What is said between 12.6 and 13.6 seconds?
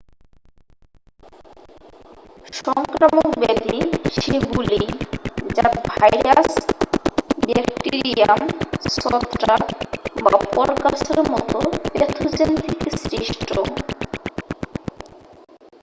থেকে সৃষ্ট